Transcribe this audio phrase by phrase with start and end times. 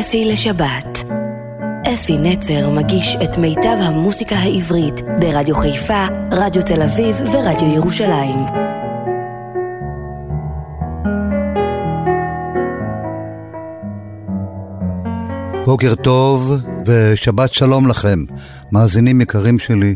[0.00, 1.04] אפי לשבת.
[1.94, 8.38] אפי נצר מגיש את מיטב המוסיקה העברית ברדיו חיפה, רדיו תל אביב ורדיו ירושלים.
[15.64, 16.52] בוקר טוב
[16.86, 18.18] ושבת שלום לכם,
[18.72, 19.94] מאזינים יקרים שלי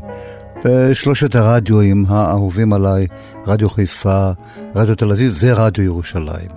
[0.64, 3.06] בשלושת הרדיואים האהובים עליי,
[3.46, 4.30] רדיו חיפה,
[4.74, 6.48] רדיו תל אביב ורדיו ירושלים.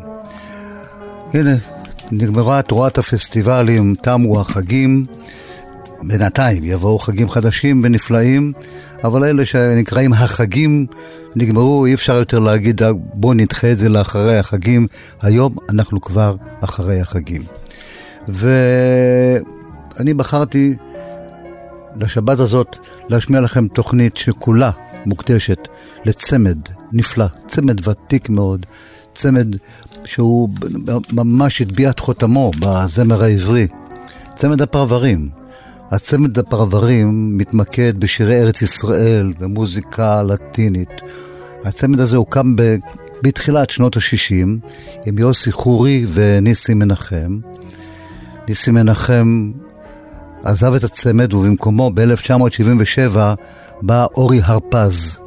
[1.33, 1.74] הנה,
[2.11, 5.05] נגמרה תרועת הפסטיבלים, תמו החגים.
[6.03, 8.53] בינתיים יבואו חגים חדשים ונפלאים,
[9.03, 10.85] אבל אלה שנקראים החגים
[11.35, 12.81] נגמרו, אי אפשר יותר להגיד
[13.13, 14.87] בואו נדחה את זה לאחרי החגים.
[15.21, 17.41] היום אנחנו כבר אחרי החגים.
[18.27, 20.75] ואני בחרתי
[21.95, 22.77] לשבת הזאת
[23.09, 24.71] להשמיע לכם תוכנית שכולה
[25.05, 25.67] מוקדשת
[26.05, 26.57] לצמד
[26.91, 28.65] נפלא, צמד ותיק מאוד,
[29.13, 29.55] צמד
[30.05, 30.49] שהוא
[31.13, 33.67] ממש הטביע את חותמו בזמר העברי,
[34.35, 35.29] צמד הפרברים.
[35.91, 41.01] הצמד הפרברים מתמקד בשירי ארץ ישראל, במוזיקה לטינית.
[41.63, 42.75] הצמד הזה הוקם ב...
[43.21, 44.69] בתחילת שנות ה-60
[45.05, 47.39] עם יוסי חורי וניסים מנחם.
[48.47, 49.51] ניסים מנחם
[50.43, 53.17] עזב את הצמד ובמקומו ב-1977
[53.81, 55.24] בא אורי הרפז.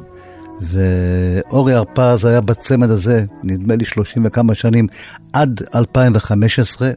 [0.61, 4.87] ואורי הרפז היה בצמד הזה, נדמה לי 30 וכמה שנים,
[5.33, 6.91] עד 2015,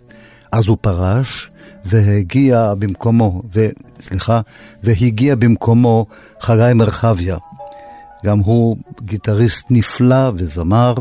[0.52, 1.50] אז הוא פרש,
[1.84, 3.68] והגיע במקומו, ו,
[4.00, 4.40] סליחה,
[4.82, 6.06] והגיע במקומו
[6.40, 7.36] חגי מרחביה.
[8.24, 10.94] גם הוא גיטריסט נפלא וזמר.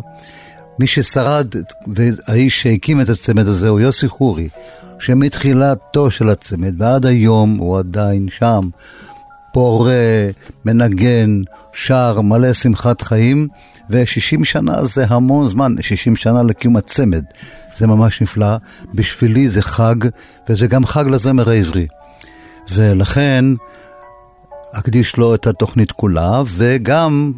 [0.79, 1.47] מי ששרד,
[1.87, 4.49] והאיש שהקים את הצמד הזה הוא יוסי חורי,
[4.99, 8.69] שמתחילתו של הצמד ועד היום הוא עדיין שם.
[9.53, 10.27] פורה,
[10.65, 11.41] מנגן,
[11.73, 13.47] שר, מלא שמחת חיים,
[13.89, 17.23] ו-60 שנה זה המון זמן, 60 שנה לקיום הצמד.
[17.75, 18.57] זה ממש נפלא.
[18.93, 19.95] בשבילי זה חג,
[20.49, 21.87] וזה גם חג לזמר העברי.
[22.73, 23.45] ולכן
[24.73, 27.31] אקדיש לו את התוכנית כולה, וגם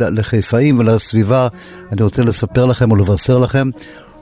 [0.00, 1.48] לחיפאים ולסביבה,
[1.92, 3.70] אני רוצה לספר לכם או לבשר לכם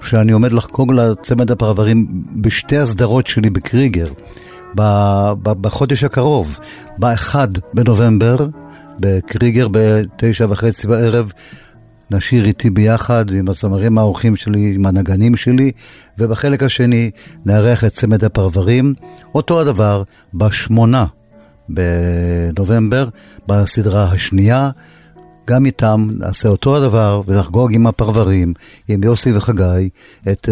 [0.03, 4.09] שאני עומד לחגוג לצמד הפרברים בשתי הסדרות שלי בקריגר.
[5.61, 6.59] בחודש הקרוב,
[6.99, 7.35] ב-1
[7.75, 8.37] בנובמבר,
[9.01, 11.33] בקריגר בתשע וחצי בערב,
[12.11, 15.73] נשיר איתי ביחד עם הזמרים האורחים שלי, עם הנגנים שלי,
[16.19, 17.11] ובחלק השני
[17.45, 18.95] נארח את צמד הפרברים.
[19.35, 20.03] אותו הדבר
[20.35, 21.07] בשמונה
[21.69, 23.09] בנובמבר,
[23.47, 24.71] בסדרה השנייה.
[25.49, 28.55] גם איתם נעשה אותו הדבר ונחגוג עם הפרברים,
[28.89, 29.89] עם יוסי וחגי,
[30.29, 30.49] את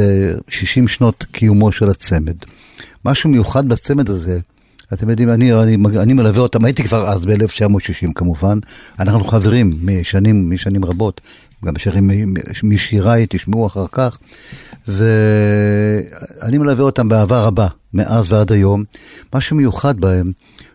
[0.49, 2.37] 60 אה, שנות קיומו של הצמד.
[3.07, 4.39] משהו מיוחד בצמד הזה,
[4.93, 8.59] אתם יודעים, אני, אני, אני מלווה אותם, הייתי כבר אז ב-1960 כמובן,
[8.99, 11.21] אנחנו חברים משנים, משנים רבות,
[11.65, 12.11] גם שירים
[12.63, 14.19] משיריי, תשמעו אחר כך,
[14.89, 18.85] ואני מלווה אותם באהבה רבה, מאז ועד היום.
[19.35, 20.31] מה שמיוחד בהם,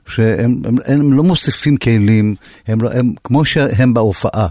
[0.06, 2.36] שהם הם, הם לא מוסיפים כלים,
[2.68, 4.48] הם, לא, הם כמו שהם בהופעה.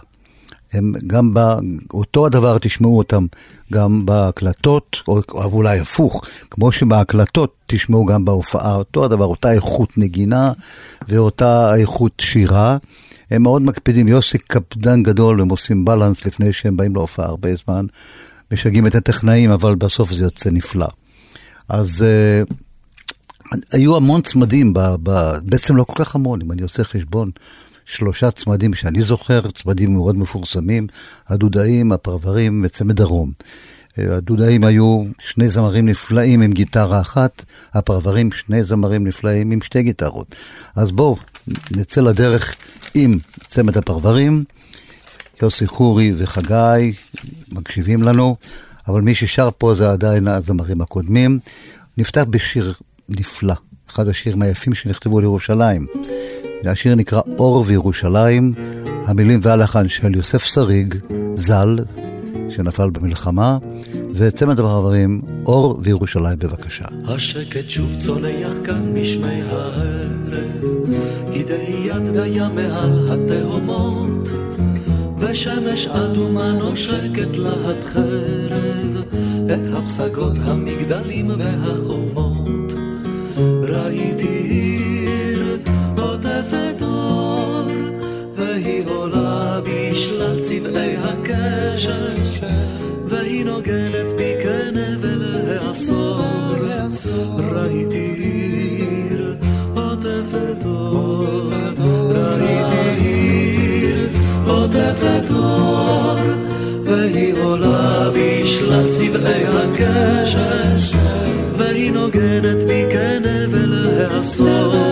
[0.73, 3.27] הם גם באותו הדבר תשמעו אותם
[3.73, 9.99] גם בהקלטות, או, או אולי הפוך, כמו שבהקלטות תשמעו גם בהופעה, אותו הדבר, אותה איכות
[9.99, 10.53] נגינה
[11.09, 12.77] ואותה איכות שירה.
[13.31, 17.87] הם מאוד מקפידים, יוסי קפדן גדול, הם עושים בלנס לפני שהם באים להופעה הרבה זמן,
[18.53, 20.89] משגעים את הטכנאים, אבל בסוף זה יוצא נפלא.
[21.69, 22.05] אז
[22.49, 22.55] uh,
[23.73, 27.31] היו המון צמדים, ב, ב, בעצם לא כל כך המון, אם אני עושה חשבון.
[27.93, 30.87] שלושה צמדים שאני זוכר, צמדים מאוד מפורסמים,
[31.29, 33.33] הדודאים, הפרברים וצמד דרום.
[33.99, 40.35] הדודאים היו שני זמרים נפלאים עם גיטרה אחת, הפרברים שני זמרים נפלאים עם שתי גיטרות.
[40.77, 41.17] אז בואו
[41.71, 42.57] נצא לדרך
[42.95, 44.45] עם צמד הפרברים,
[45.43, 46.93] יוסי חורי וחגי
[47.53, 48.37] מקשיבים לנו,
[48.89, 51.39] אבל מי ששר פה זה עדיין הזמרים הקודמים.
[51.99, 52.73] נפתח בשיר
[53.09, 53.55] נפלא,
[53.91, 55.87] אחד השירים היפים שנכתבו לירושלים.
[56.65, 58.53] השיר נקרא אור וירושלים,
[59.07, 60.95] המילים והלחן של יוסף שריג,
[61.35, 61.79] ז"ל,
[62.49, 63.59] שנפל במלחמה,
[64.15, 66.85] וצמד המעברים, אור וירושלים בבקשה.
[67.05, 70.43] השקט שוב צונח כאן משמי הערב,
[71.35, 74.29] כדי יד דיה מעל התהומות,
[75.19, 79.05] ושמש אדומה נושקת להט חרב,
[79.47, 82.73] את הפסגות המגדלים והחומות.
[83.63, 84.80] ראיתי
[88.51, 92.47] והיא עולה בשלל צבעי הקשת,
[93.07, 96.21] והיא נוגנת בי כנבל העשור.
[97.53, 99.37] ראיתי עיר
[99.75, 101.51] עוטפת אור,
[102.09, 104.09] ראיתי עיר
[104.47, 106.19] עוטפת אור,
[106.85, 110.99] והיא עולה בשלל צבעי הקשת,
[111.57, 114.90] והיא נוגנת בי כנבל העשור,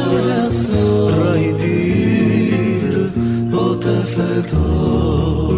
[4.19, 5.53] עוטפת אור.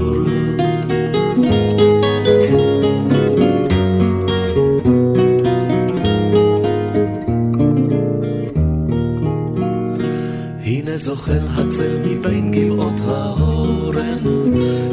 [10.65, 14.19] הנה זוכר הצל מבין גבעות האורן,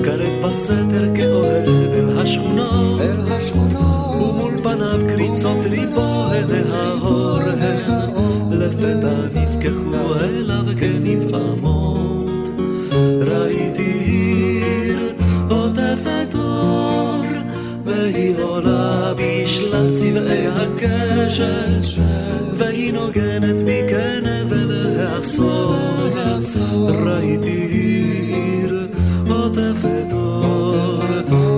[0.04, 7.60] קרב בסתר כאוהב אל השכונות, אל השכונות, ומול פניו קריצות ריבו עיני ההורן,
[8.52, 11.77] לפתע נפקחו אליו כנפעמות,
[20.88, 22.00] הקשת,
[22.58, 25.76] והיא נוגנת בי כנבל העשור,
[27.06, 28.88] ראיתי עיר
[29.30, 31.00] עוטפת אור,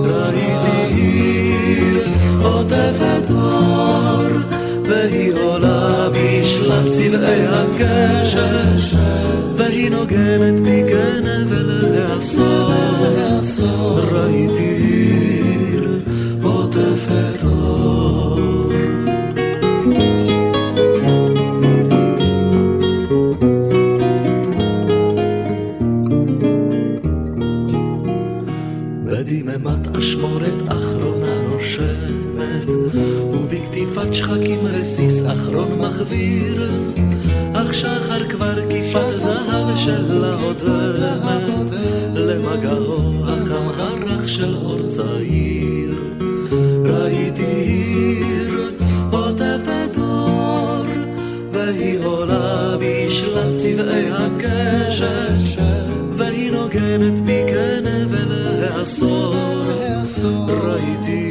[0.04, 2.00] ראיתי עיר
[2.42, 4.24] עוטפת אור,
[4.84, 8.96] והיא עולה בשלל צבעי הקשת,
[9.56, 12.72] והיא נוגנת בי כנבל העשור,
[14.12, 14.99] ראיתי עיר
[42.62, 45.94] למגעו החם הרך של אור צעיר.
[46.84, 48.70] ראיתי עיר
[49.10, 50.84] עוטפת אור,
[51.52, 55.60] והיא עולה בשלל צבעי הקשת,
[56.16, 58.32] והיא נוגנת בי כנבל
[58.62, 59.34] העשור,
[60.48, 61.29] ראיתי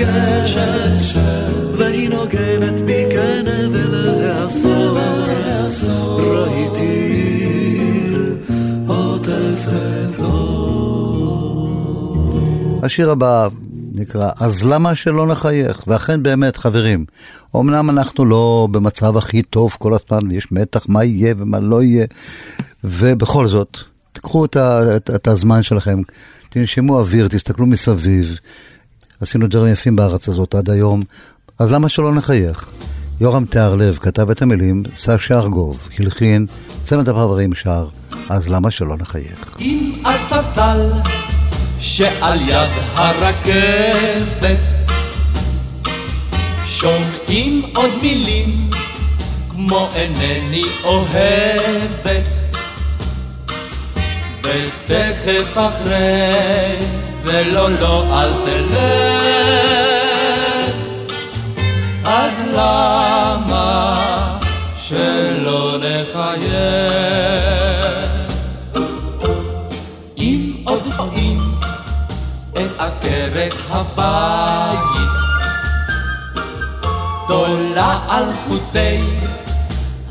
[0.00, 1.18] הקשת,
[1.78, 4.98] והיא נוגנת בי כנבל העשור,
[6.20, 7.44] ראיתי
[8.86, 11.68] עוטפת אור.
[12.82, 13.48] השיר הבא
[13.94, 17.04] נקרא "אז למה שלא נחייך?" ואכן באמת, חברים,
[17.56, 22.06] אמנם אנחנו לא במצב הכי טוב כל הזמן, ויש מתח מה יהיה ומה לא יהיה,
[22.84, 23.78] ובכל זאת,
[24.12, 24.56] תיקחו את,
[24.96, 26.00] את, את הזמן שלכם,
[26.48, 28.38] תנשמו אוויר, תסתכלו מסביב.
[29.20, 31.02] עשינו דברים יפים בארץ הזאת עד היום,
[31.58, 32.70] אז למה שלא נחייך?
[33.20, 36.46] יורם תיארלב כתב את המילים, סשה ארגוב הלחין,
[36.84, 37.88] צמד הפרברים שר,
[38.28, 39.56] אז למה שלא נחייך?
[39.60, 40.90] אם על ספסל
[41.78, 44.58] שעל יד הרכבת
[46.64, 48.70] שומעים עוד מילים
[49.50, 52.24] כמו אינני אוהבת
[54.42, 58.74] ותכף אחרי זה לא לא אל תלך.
[62.04, 63.96] אז למה
[64.76, 66.44] שלא נחייך?
[70.18, 71.54] אם עוד רואים
[72.52, 75.10] את עקרת הבית
[77.28, 79.00] תולה על חוטי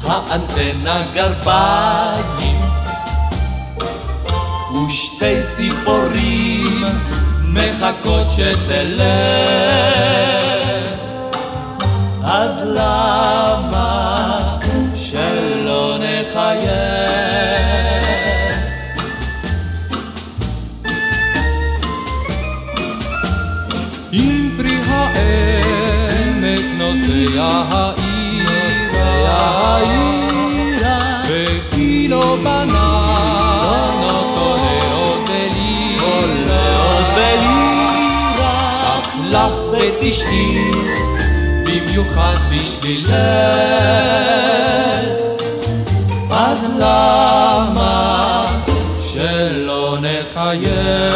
[0.04, 2.76] האנטנה גרביים
[4.88, 6.84] ושתי ציפורים
[7.44, 8.98] מחכות שתלך.
[12.24, 14.17] אז למה
[14.96, 17.48] שלא נחייך?
[24.12, 27.50] עם פרי העמק נוסע
[29.27, 32.76] העירה וקילו בננות
[39.77, 40.72] לך בתשעים
[41.65, 43.12] במיוחד בשבילך.
[46.31, 48.46] אז למה
[49.13, 51.15] שלא נחייך?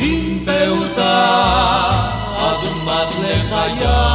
[0.00, 1.90] עם פעוטה
[2.36, 4.08] אדומת לחיים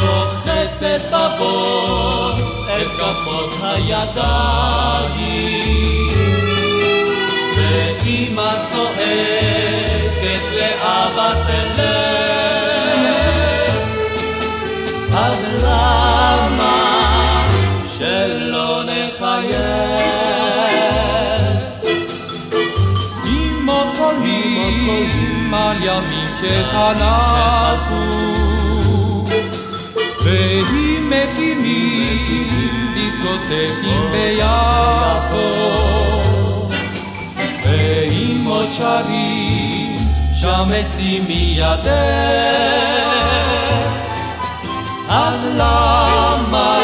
[0.00, 4.82] רוחצת בבוץ את כפות הידיים
[8.04, 11.82] ואימא צועקת לאבא תלך
[15.14, 16.78] אז למה
[17.98, 20.02] שלא נחייך?
[23.26, 28.04] אמא חולים על ימים שחלפו
[30.24, 36.11] והיא מקימים דיסקוטקים ביפו.
[37.92, 39.96] ואם עוד שרים
[40.34, 41.88] שם עצים מידך,
[45.08, 46.78] אז למה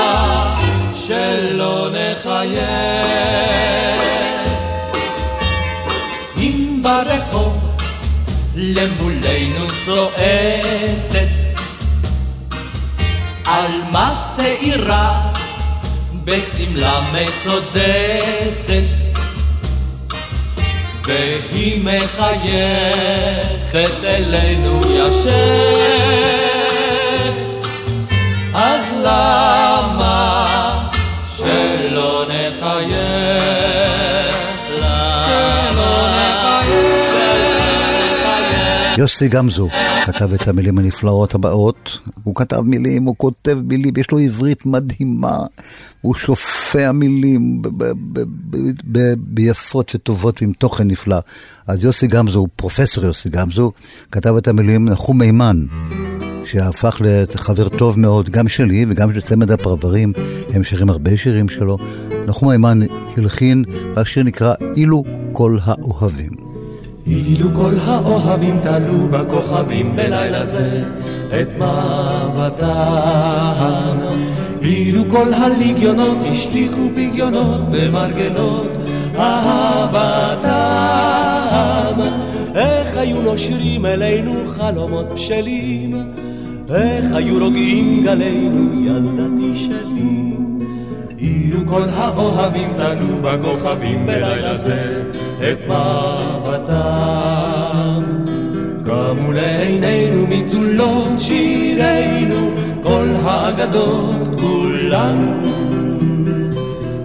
[0.95, 2.63] שלא נחייך?
[6.37, 7.77] אם ברחוב
[8.55, 11.29] למולנו צועדת
[13.45, 15.33] עלמה צעירה
[16.25, 18.98] בשמלה מצודדת
[21.09, 22.85] והיא מחייכת
[24.05, 25.29] אלינו ישך.
[28.55, 30.47] אז למה
[31.37, 33.58] שלא נחייך
[38.99, 39.69] יוסי גמזו
[40.07, 41.99] כתב את המילים הנפלאות הבאות.
[42.25, 45.39] הוא כתב מילים, הוא כותב מילים, יש לו עברית מדהימה.
[46.01, 47.63] הוא שופע מילים
[49.19, 51.19] ביפות וטובות עם תוכן נפלא.
[51.67, 53.73] אז יוסי גמזו, פרופסור יוסי גמזו,
[54.13, 55.67] כתב את המילים נחום מימן.
[56.45, 57.01] שהפך
[57.35, 60.13] לחבר טוב מאוד, גם שלי וגם של צמד הפרברים,
[60.49, 61.79] הם שרים הרבה שירים שלו.
[62.27, 62.81] נחום מימן
[63.17, 63.65] הלחין,
[63.95, 66.48] והשיר נקרא "אילו כל האוהבים".
[67.11, 70.83] אילו כל האוהבים תלו בכוכבים בלילה זה
[71.41, 72.69] את מבטם.
[74.63, 78.71] אילו כל הליגיונות השליכו פגיונות במרגלות
[79.19, 80.59] אהבתם.
[82.55, 86.13] איך היו נושרים אלינו חלומות בשלים,
[86.75, 90.33] איך היו רוגעים גלינו ילדתי שלי.
[91.19, 95.03] אילו כל האוהבים תלו בכוכבים בלילה זה
[95.41, 97.29] את מבטם.
[98.85, 102.51] קמו לעינינו מצולות שירינו
[102.83, 105.43] כל האגדות כולן.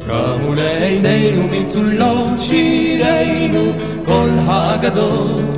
[0.07, 3.71] קמו לעינינו מצולות שירינו
[4.05, 5.52] כל האגדות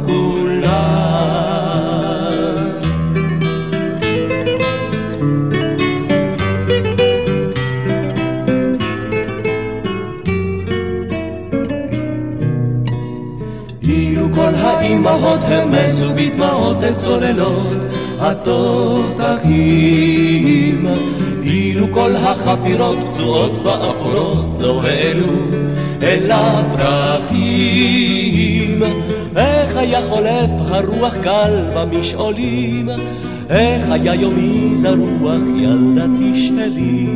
[15.05, 17.77] כל האימהות המסו בדמעות את צוללות
[18.19, 19.57] התותחים.
[21.43, 25.27] אילו כל החפירות פצועות ואפורות לא העלו
[26.01, 27.53] אל הפרחים.
[29.35, 32.89] איך היה חולף הרוח קל במשעולים,
[33.49, 37.07] איך היה יומי זרוח ילדתי שלי.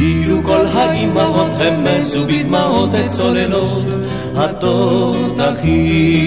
[0.00, 3.97] אילו כל האימהות המסו בדמעות את צוללות
[4.38, 6.18] התותחים.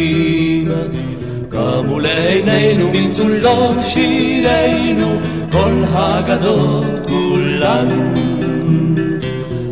[1.50, 5.08] קמו לעינינו מצולות שירינו,
[5.52, 8.14] כל הגדות כולן.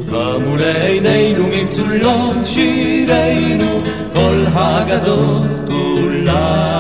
[0.10, 3.80] קמו לעינינו מצולות שירינו,
[4.14, 6.79] כל הגדות כולן.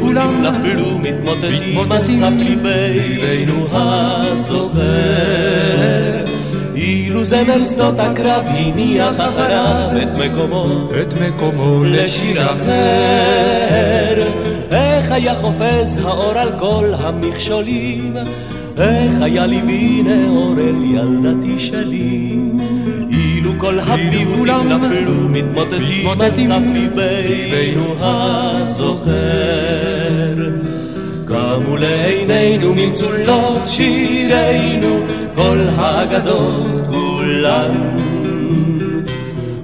[0.00, 4.76] כולם נפלו מתמוטטים סף ליבנו הזוכר.
[6.74, 14.22] אילו זמר שדות הקרב הניח אחריו את מקומו, את מקומו לשיר אחר.
[14.72, 18.16] איך היה חופז האור על כל המכשולים,
[18.78, 22.45] איך היה ליבי נאור אל ילדתי שלי.
[23.66, 29.12] כל הפיוטים נפלו מתמוטטים על סף ליבנו הזוכר.
[31.28, 35.06] קמו לעינינו ממצולות שירינו
[35.36, 37.96] כל האגדות כולן.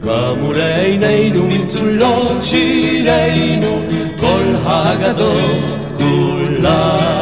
[0.03, 3.83] קמו לעינינו ממצולות שירינו
[4.21, 5.63] כל האגדות
[5.99, 7.13] כולן.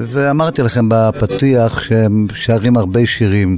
[0.00, 3.56] ואמרתי לכם בפתיח שהם שרים הרבה שירים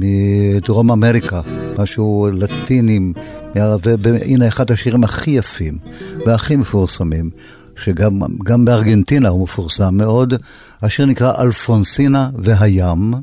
[0.00, 1.40] מדרום אמריקה,
[1.78, 3.12] משהו לטינים,
[3.54, 5.78] והנה אחד השירים הכי יפים
[6.26, 7.30] והכי מפורסמים,
[7.76, 10.34] שגם בארגנטינה הוא מפורסם מאוד,
[10.82, 13.14] השיר נקרא אלפונסינה והים.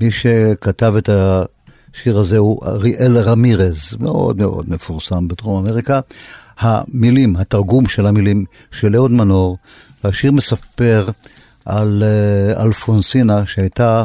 [0.00, 6.00] מי שכתב את השיר הזה הוא אריאל רמירז, מאוד מאוד מפורסם בדרום אמריקה.
[6.58, 9.58] המילים, התרגום של המילים של אהוד מנור,
[10.04, 11.08] והשיר מספר
[11.64, 14.04] על אה, אלפונסינה שהייתה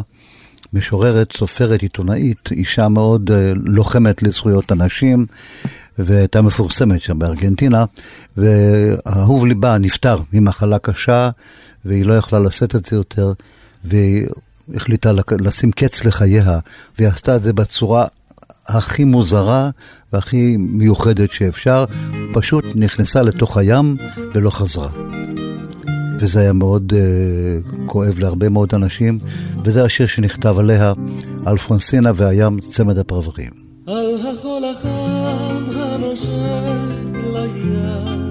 [0.73, 5.25] משוררת, סופרת, עיתונאית, אישה מאוד אה, לוחמת לזכויות הנשים,
[5.99, 7.85] והייתה מפורסמת שם בארגנטינה,
[8.37, 11.29] ואהוב ליבה נפטר ממחלה קשה,
[11.85, 13.33] והיא לא יכלה לשאת את זה יותר,
[13.85, 14.27] והיא
[14.73, 16.59] החליטה לשים קץ לחייה,
[16.97, 18.05] והיא עשתה את זה בצורה
[18.67, 19.69] הכי מוזרה
[20.13, 21.85] והכי מיוחדת שאפשר,
[22.33, 23.97] פשוט נכנסה לתוך הים
[24.33, 25.16] ולא חזרה.
[26.19, 26.95] וזה היה מאוד uh,
[27.85, 29.19] כואב להרבה מאוד אנשים,
[29.63, 30.93] וזה השיר שנכתב עליה,
[31.47, 33.67] אלפונסינה והים, צמד הפרברים.
[33.87, 36.29] על החול החם הנושק
[37.33, 38.29] לים,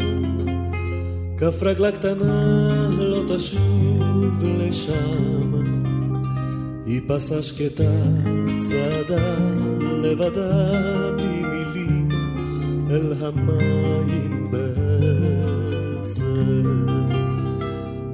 [1.39, 5.53] כף רגלה קטנה לא תשוב לשם,
[6.87, 7.93] היא פסה שקטה,
[8.59, 9.37] צעדה
[10.03, 10.73] לבדה
[11.17, 12.09] בלי מילים,
[12.91, 15.87] אל המים בעצם.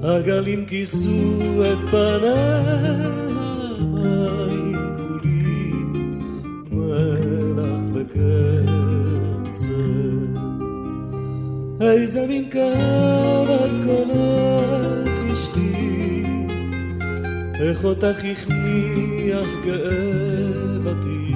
[0.02, 1.40] הגלים כיסו
[1.72, 3.06] את פניה,
[3.78, 5.92] המים כולים,
[6.72, 8.22] מלח וקצר.
[11.80, 16.24] איזה מין קרת קולך אשתי,
[17.60, 21.34] איך אותך הכניח כאבתי.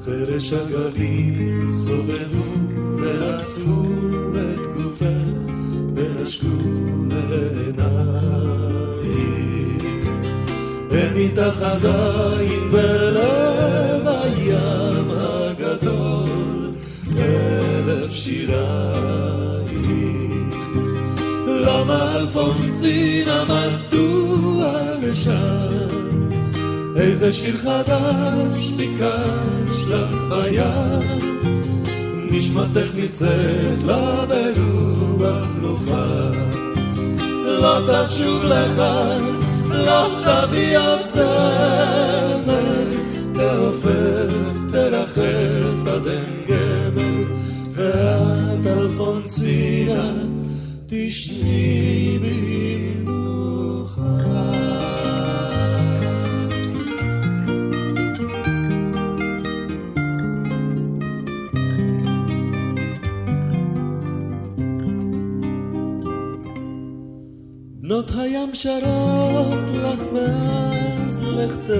[0.00, 2.44] חרש הגלים סובבו
[2.98, 3.82] ועטפו
[4.34, 5.39] את גופך
[6.20, 6.46] ונשקו
[10.90, 16.72] אין איתך עדיין בלב הים הגדול
[17.18, 19.70] אלף שירייך.
[21.46, 24.72] למה אלפונסינה מדוע
[25.02, 25.88] לשם?
[26.96, 31.30] איזה שיר חדש ביקש לך בים?
[32.30, 34.24] נשמתך נישאת לה
[35.20, 36.30] ברוח נוחה.
[37.46, 42.84] לא תשוב לכאן לא תביא עוד זמר,
[43.34, 47.24] תעופף, תרחף עד אין גמל,
[47.74, 50.12] ואת אלפונסינה
[50.86, 52.69] תשני במנוחה.
[68.20, 71.70] הים שרות לך מאז לכתך,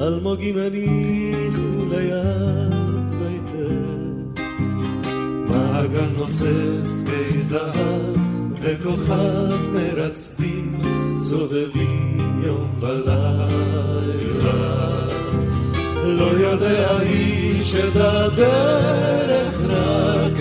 [0.00, 3.82] אלמוגים הניחו ליד ביתך.
[5.46, 8.16] מעגל נוצץ די זהב
[8.62, 10.80] וכוכב מרצדים
[11.14, 13.20] סובבים יום ולילה.
[16.04, 20.38] לא יודע איש את הדרך רק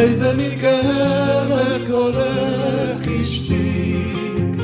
[0.00, 1.52] איזה כאב
[1.90, 4.56] קולך השתיק,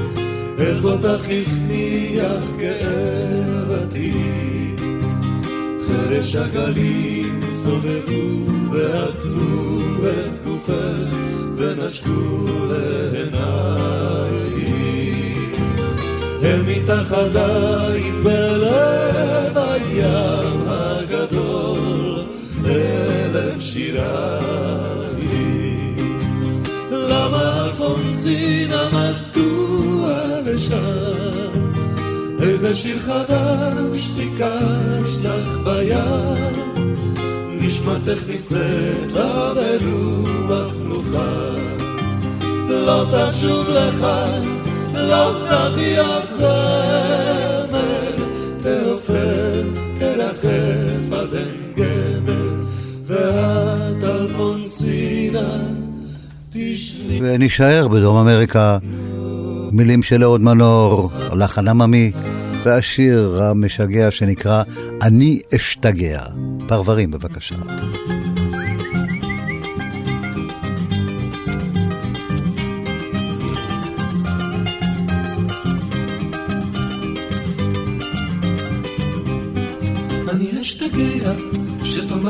[0.58, 4.80] איך אותך הכניע כאב עתיק.
[5.86, 11.14] חרש הגלים סובבו ועטפו את גופך
[11.56, 14.06] ונשקו לעינייך.
[16.42, 22.24] הם איתך עדיין בלב הים הגדול,
[22.66, 24.35] אלף שירה.
[28.26, 31.50] אלפונסינה מדוע לשם?
[32.42, 36.52] איזה שיר חדש ביקש לך בים,
[37.48, 41.50] נשמתך נישאת לה ברוח נוחה.
[42.68, 44.40] לא תשוב לכאן,
[44.94, 47.25] לא תביא עוד זמר,
[57.20, 58.78] ונישאר בדרום אמריקה,
[59.72, 62.12] מילים של אהוד מנור, לחן עממי,
[62.64, 64.62] והשיר המשגע שנקרא
[65.02, 66.20] "אני אשתגע".
[66.66, 67.56] פרברים בבקשה.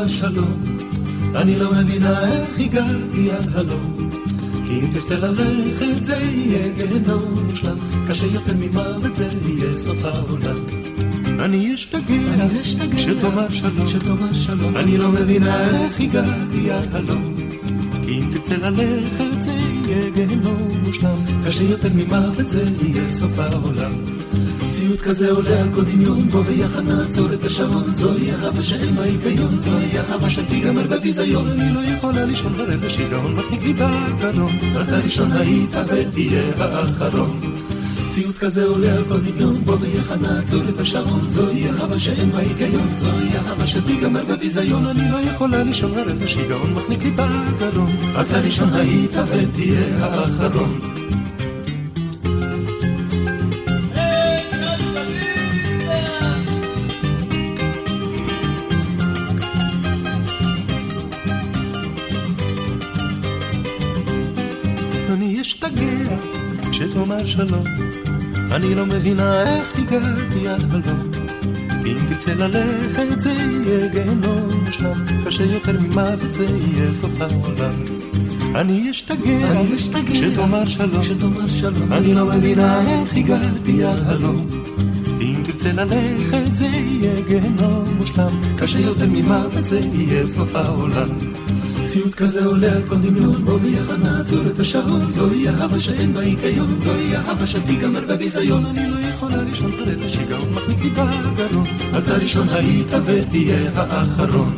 [0.09, 0.77] שלום,
[1.35, 3.96] אני לא מבינה איך הגעתי עד הלום.
[4.77, 7.77] אם תרצה ללכת זה יהיה גיהנום מושלם,
[8.09, 10.57] קשה יותר ממוות זה יהיה סוף העולם.
[11.41, 17.35] אני אשתגע, שתאמר שלום, שתאמר שלום, אני לא מבינה איך הגעתי עד הלום.
[18.05, 24.16] כי אם תרצה ללכת זה יהיה גיהנום מושלם, קשה יותר ממוות זה יהיה סוף העולם.
[24.77, 29.03] סיוט כזה עולה על כל דמיון, בוא ויחד נעצור את השעון, זוהי אהבה שאין בה
[29.03, 34.53] היגיון, זוהי אהבה שתיגמר בביזיון, אני לא יכולה לישון על איזה שיגעון, מחניק לי בגרון,
[34.83, 37.41] אתה ראשון היית ותהיה האחרון.
[37.97, 42.39] סיוט כזה עולה על כל דמיון, בוא ויחד נעצור את השעון, זוהי אהבה שאין בה
[42.39, 47.91] היגיון, זוהי אהבה שתיגמר בביזיון, אני לא יכולה לישון על איזה שיגעון, מחניק לי בגרון,
[48.21, 50.81] אתה ראשון היית ותהיה האחרון.
[67.37, 67.65] שלום.
[68.53, 71.11] אני לא מבינה איך הגעתי עד הלום.
[71.87, 74.93] אם תרצה ללכת זה יהיה גיהנום מושלם,
[75.27, 77.73] קשה יותר ממוות זה יהיה סוף העולם.
[78.55, 79.63] אני אשתגע,
[80.07, 84.47] כשתאמר שלום, אני לא מבינה איך הגעתי עד הלום.
[85.21, 91.26] אם תרצה ללכת זה יהיה גיהנום מושלם, קשה יותר ממוות זה יהיה סוף העולם.
[91.97, 96.21] סיוט כזה עולה על כל דמיון, בוא ויחד נעצור את השעון, זוהי אהבה שאין בה
[96.21, 101.65] היגיון, זוהי אהבה שתיגמר בביזיון, אני לא יכולה לישון על איזה שיגעון, מחניק לי בגרון,
[101.99, 104.55] אתה ראשון היית ותהיה האחרון.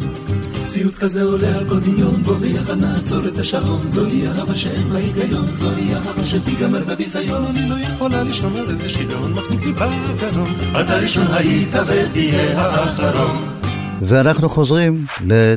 [0.53, 4.99] סיוט כזה עולה על כל דמיון, בוא ויחד נעצור את השעון, זוהי אהבה שאין בה
[4.99, 8.29] היגיון, זוהי אהבה שתיגמר בביזיון, אני לא יכולה על
[8.69, 13.58] איזה שיגעון, מחניק לי בגרון, אתה ראשון היית ותהיה האחרון.
[14.03, 15.05] ואנחנו חוזרים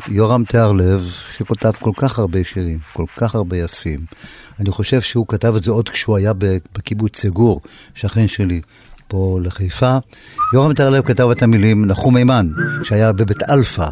[0.09, 3.99] ליורם תיארלב, שכותב כל כך הרבה שירים, כל כך הרבה יפים.
[4.59, 6.33] אני חושב שהוא כתב את זה עוד כשהוא היה
[6.75, 7.61] בקיבוץ סגור,
[7.95, 8.61] שכן שלי,
[9.07, 9.97] פה לחיפה.
[10.53, 12.49] יורם טהרלב כתב את המילים נחום היימן,
[12.83, 13.89] שהיה בבית אלפא,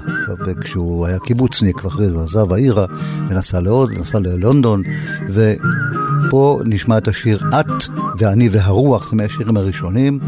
[0.62, 2.86] כשהוא היה קיבוצניק, ואחרי זה הוא עזב העירה,
[3.30, 4.84] ונסע לעוד, נסע ללונדון,
[5.30, 7.84] ופה נשמע את השיר את
[8.18, 10.20] ואני והרוח, זה מהשירים הראשונים.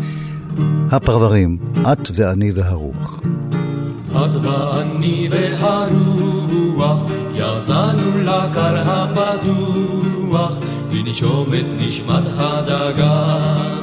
[0.91, 1.57] הפרברים,
[1.91, 3.21] את ואני והרוח.
[4.15, 10.53] את ואני והרוח יצאנו לכר הפתוח
[10.91, 13.81] לנשום את נשמת הדגן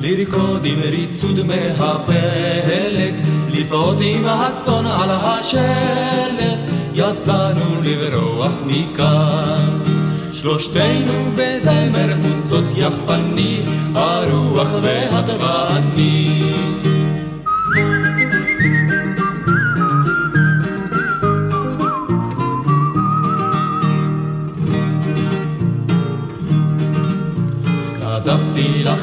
[0.00, 3.14] לרקוד עם ריצוד מהפלג
[3.48, 6.58] לפעוט עם הצאן על השלג
[6.94, 9.78] יצאנו לברוח מכאן
[10.32, 13.62] שלושתנו בזמר חוצות יחפני
[13.94, 16.42] הרוח ואת ואני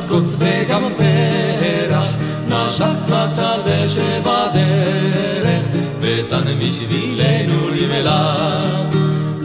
[0.10, 2.06] קוץ וגם פרח,
[2.48, 5.66] נשק מצל ושבדרך,
[6.02, 8.36] ותן בשבילנו למלה.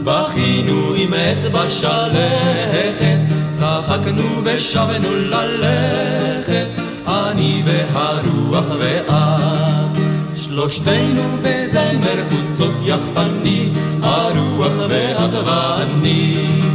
[0.03, 3.17] בכינו עם אצבע שלכת,
[3.55, 6.67] צחקנו ושבנו ללכת,
[7.07, 9.97] אני והרוח ואת.
[10.35, 13.69] שלושתנו בזמר חוצות יחפני,
[14.01, 16.74] הרוח ואת ואני.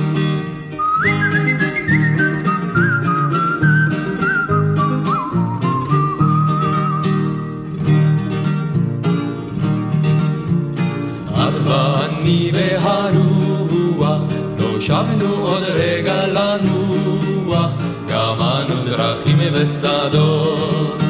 [14.90, 17.72] שבנו עוד רגע לנוח,
[18.08, 21.02] גם אנו דרכים ושדות.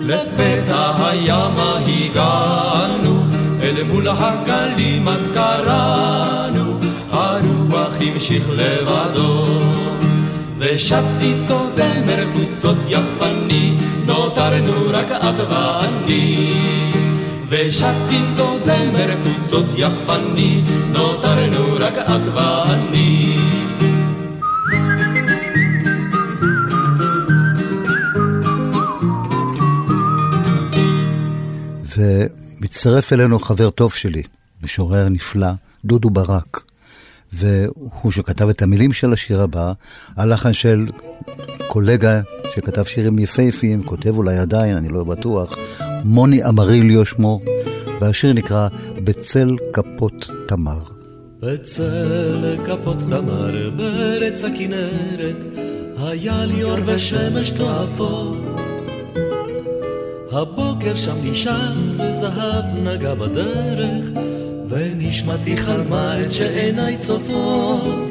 [0.00, 3.24] לפתע הימה הגענו,
[3.62, 6.78] אל מול הגלים אז קראנו,
[7.10, 9.46] הרוח המשיך לבדו.
[10.58, 13.74] ושט איתו זמר חוצות יחפני,
[14.06, 17.07] נותרנו רק את ואני.
[17.50, 23.36] ושט איתו זמר חוצות יחפני, נותרנו רק את ואני.
[31.96, 34.22] ומצטרף אלינו חבר טוב שלי,
[34.62, 35.50] משורר נפלא,
[35.84, 36.62] דודו ברק.
[37.32, 39.72] והוא שכתב את המילים של השיר הבא,
[40.16, 40.86] הלחן של
[41.68, 42.20] קולגה
[42.54, 45.58] שכתב שירים יפהפיים, כותב אולי עדיין, אני לא בטוח,
[46.04, 47.40] מוני אמריליו שמו,
[48.00, 48.68] והשיר נקרא
[49.04, 50.80] בצל כפות תמר.
[51.40, 55.36] בצל כפות תמר בארץ הכנרת
[55.96, 58.38] היה לי אור ושמש תועפות
[60.32, 61.74] הבוקר שם נשאר
[62.12, 64.04] זהב נגע בדרך
[64.68, 68.10] ונשמתי חלמה את שעיניי צופות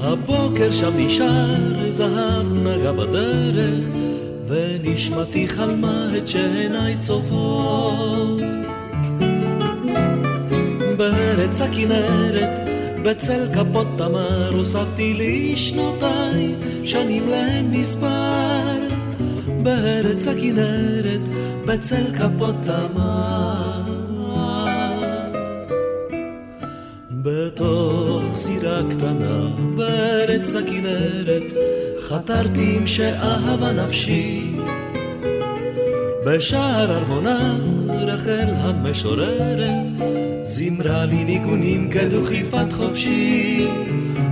[0.00, 3.84] הבוקר שם נשאר זהב נגע בדרך
[4.48, 8.40] ונשמתי חלמה את שעיניי צופות.
[10.96, 12.68] בארץ הכנרת,
[13.02, 16.54] בצל כפות תמר, הוספתי לי שנותיי,
[16.84, 18.78] שנים להם מספר.
[19.62, 21.20] בארץ הכנרת,
[21.66, 23.94] בצל כפות תמר.
[27.10, 31.42] בתוך סירה קטנה בארץ הכנרת
[32.08, 34.50] חתרתי עם שאהבה נפשי.
[36.26, 37.56] בשער ארמונה
[37.88, 39.84] רחל המשוררת
[40.42, 43.66] זימרה לי ניגונים כדוכיפת חופשי.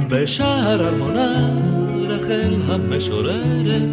[0.09, 1.51] בשער ארמונה
[2.09, 3.89] רחל המשוררת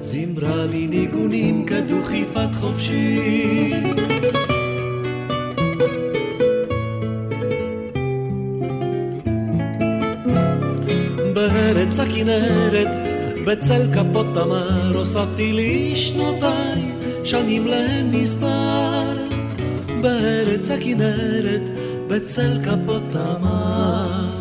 [0.00, 3.72] זימרה לי ניגונים כדוכיפת חופשי.
[11.34, 13.07] בארץ הכנרת,
[13.48, 16.92] בצל כפות תמר, הוספתי לי שנותיי,
[17.24, 19.16] שנים להן מספר.
[20.00, 21.60] בארץ הכנרת,
[22.08, 24.38] בצל כפות תמר.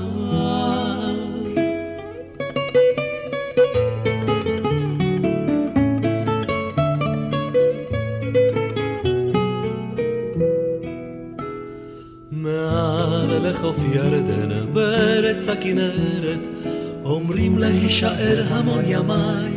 [12.32, 16.17] מעל לחוף ירדן, בארץ הכנרת,
[17.88, 19.52] להישאר המון ימיי.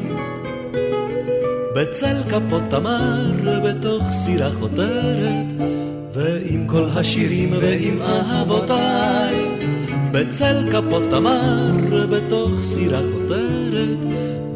[1.76, 3.32] בצל כפות תמר,
[3.64, 5.46] בתוך סירה חותרת,
[6.14, 9.34] ועם כל השירים ועם אהבותיי.
[10.12, 13.98] בצל כפות תמר, בתוך סירה חותרת,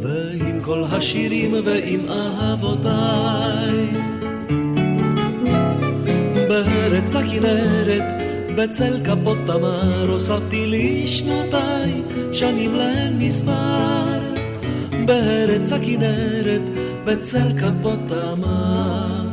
[0.02, 3.86] ועם כל השירים ועם אהבותיי.
[6.48, 8.22] בארץ הכנרת,
[8.56, 12.03] בצל כפות תמר הוספתי לי שנותיי,
[12.34, 12.78] שנים
[13.18, 14.20] מספר.
[15.06, 16.62] בארץ הכנרת,
[17.04, 19.24] בצל כפות תמר.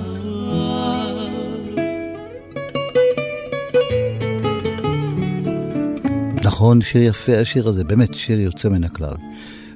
[6.44, 9.16] נכון, שיר יפה השיר הזה, באמת שיר יוצא מן הכלל.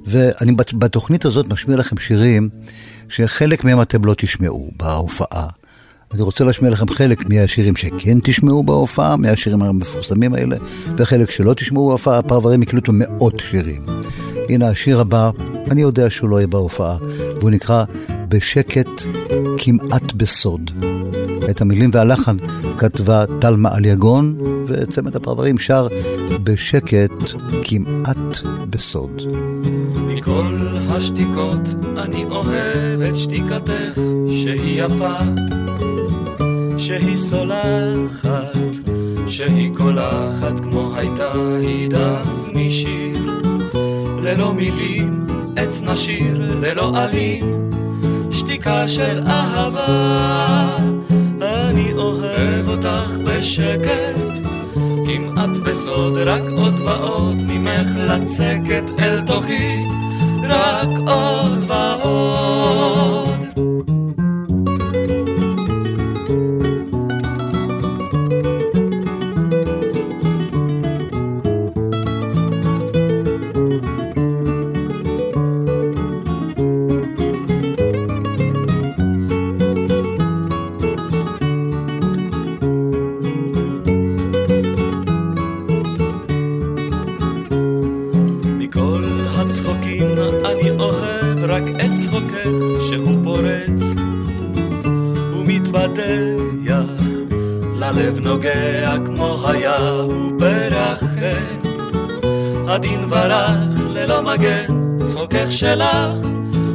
[0.05, 2.49] ואני בתוכנית הזאת משמיע לכם שירים
[3.09, 5.47] שחלק מהם אתם לא תשמעו בהופעה.
[6.13, 10.55] אני רוצה להשמיע לכם חלק מהשירים שכן תשמעו בהופעה, מהשירים המפורסמים האלה,
[10.97, 13.85] וחלק שלא תשמעו בהופעה, הפרברים הקליטו מאות שירים.
[14.49, 15.31] הנה השיר הבא,
[15.71, 16.97] אני יודע שהוא לא יהיה בהופעה,
[17.39, 17.83] והוא נקרא
[18.29, 18.89] בשקט
[19.57, 20.71] כמעט בסוד.
[21.49, 22.37] את המילים והלחן
[22.77, 24.35] כתבה טלמה אליגון,
[24.67, 25.87] וצמד הפרברים שר
[26.43, 27.11] בשקט
[27.63, 28.37] כמעט
[28.69, 29.21] בסוד.
[29.95, 30.57] מכל
[30.89, 35.17] השתיקות אני אוהב את שתיקתך שהיא יפה
[36.77, 38.57] שהיא סולחת,
[39.27, 43.39] שהיא קולחת כמו הייתה היא דף משיר.
[44.21, 47.71] ללא מילים, עץ נשיר, ללא עלים,
[48.31, 50.94] שתיקה של אהבה.
[51.75, 54.15] אני אוהב אותך בשקט,
[55.05, 59.83] כמעט בסוד, רק עוד ועוד ממך לצקת אל תוכי,
[60.43, 61.59] רק עוד
[98.35, 101.69] נוגע כמו היה הוא ברחם.
[102.67, 106.19] הדין ורח ללא מגן, צחוקך שלך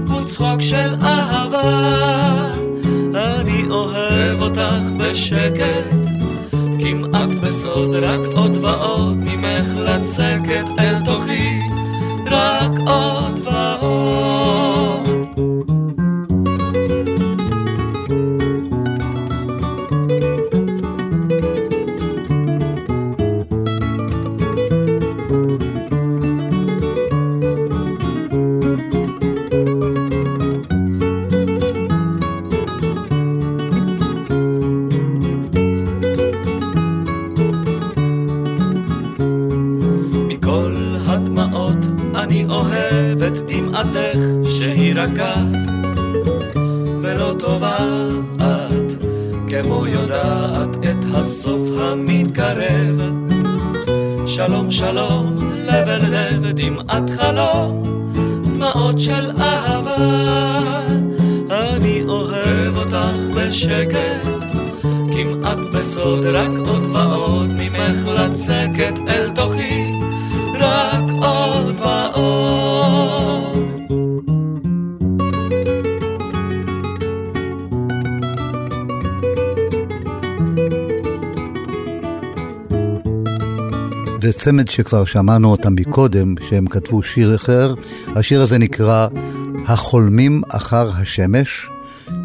[0.09, 2.51] הוא צחוק של אהבה.
[3.15, 5.95] אני אוהב אותך בשקט,
[6.81, 11.59] כמעט בסוד, רק עוד ועוד ממך לצקת אל תוכי,
[12.27, 13.10] רק עוד
[54.81, 57.83] שלום לב אל לב, דמעת חלום,
[58.55, 60.81] דמעות של אהבה.
[61.51, 64.27] אני אוהב אותך בשקט,
[65.13, 69.00] כמעט בסוד, רק עוד ועוד ממך לצקת
[84.41, 87.75] וצמד שכבר שמענו אותם מקודם, שהם כתבו שיר אחר.
[88.17, 89.09] השיר הזה נקרא
[89.67, 91.69] החולמים אחר השמש,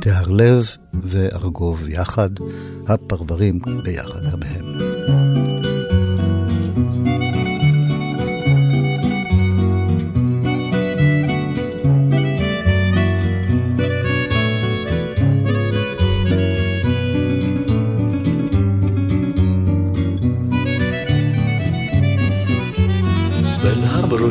[0.01, 0.65] תהרלב
[1.03, 2.29] וארגוב יחד,
[2.87, 5.44] הפרברים ביחד גם הם.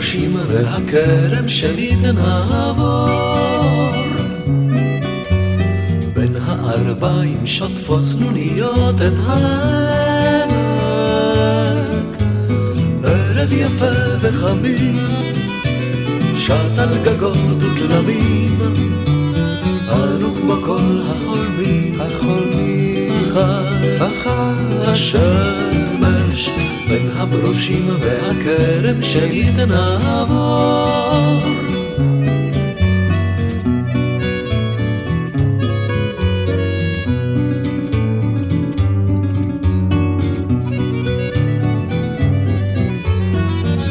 [0.04, 3.08] הברושים והכרם שלי תנעבור
[6.14, 10.54] בין הארבעים שוטפות סנוניות את העמק.
[13.04, 13.90] ערב יפה
[14.20, 15.06] וחמים
[16.38, 18.58] שט על גגות ותלמים
[19.88, 25.83] אנו כמו כל החולמים החולמים אחר אחר בין
[27.24, 30.34] הברושים והכרם שאיתן נעבור.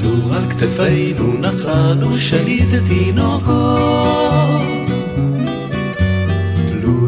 [0.04, 4.14] לו על כתפינו נשאנו שליט תינוקות,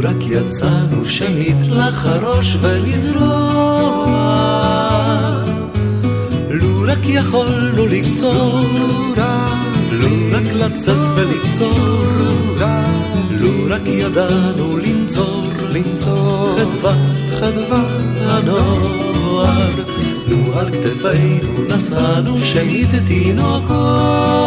[0.04, 4.25] רק יצאנו שנית לחרוש ולזרוע.
[6.96, 8.60] רק יכולנו לקצור,
[9.92, 12.06] לו רק לצאת ולקצור,
[13.30, 16.94] לו רק ידענו לנצור, חדווה,
[17.40, 17.84] חדווה
[18.28, 19.70] הנוער,
[20.28, 24.45] לו על כתפינו נשאנו שנית תינוקות.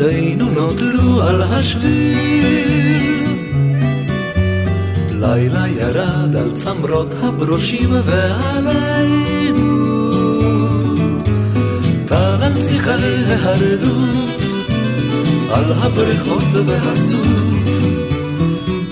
[0.00, 3.24] צעדינו נותרו על השביל.
[5.10, 9.90] לילה ירד על צמרות הברושים ועלינו.
[12.06, 12.90] טל על שיחי
[13.26, 14.44] ההרדוף,
[15.52, 17.28] על הבריכות והסוף.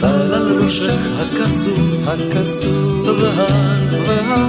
[0.01, 4.49] טל על ראשך הכסוף, הכסוף, והר.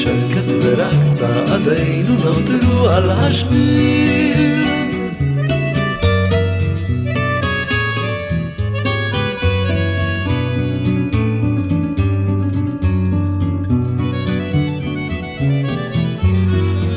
[0.00, 4.60] שקט ורק צעדינו נותרו על השביל.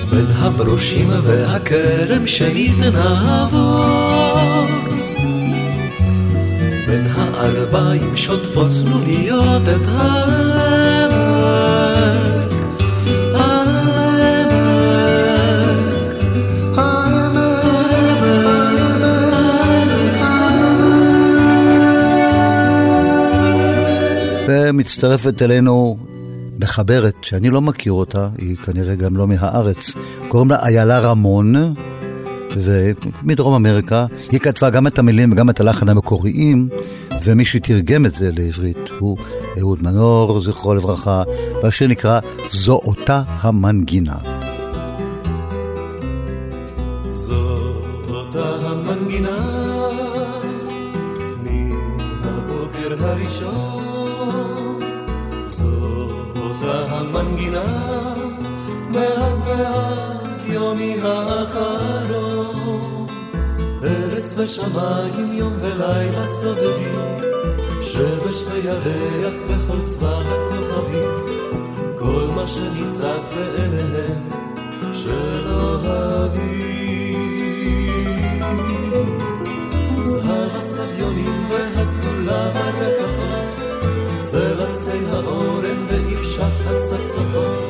[0.09, 3.63] בין הברושים והכרם שנעבור
[6.87, 11.12] בין הארבעים שוטפות צנוניות את העמק
[24.73, 25.97] ומצטרפת אלינו
[26.59, 29.93] מחברת שאני לא מכיר אותה, היא כנראה גם לא מהארץ,
[30.27, 31.73] קוראים לה איילה רמון,
[32.57, 34.05] ומדרום אמריקה.
[34.31, 36.69] היא כתבה גם את המילים וגם את הלחן המקוריים,
[37.23, 39.17] ומי שתרגם את זה לעברית הוא
[39.59, 41.23] אהוד מנור, זכרו לברכה,
[41.63, 44.32] והשיר נקרא "זו אותה המנגינה".
[64.43, 66.99] ושמיים יום ולילה סובבים,
[67.81, 71.11] שמש וירח וכל צבא הכוכבים,
[71.99, 74.29] כל מה שניצת בעיניהם
[74.93, 76.83] של אוהבים.
[80.05, 83.61] זהב הסביונים והסגולה הרקפות,
[84.21, 87.62] צל עצי האורן ואיפשת הצפצפות,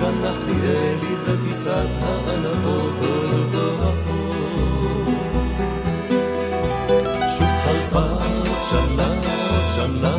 [0.00, 3.70] שיר הנחליאלי וטיסת הענבות אותו
[8.70, 9.08] שנה,
[9.76, 10.09] שנה,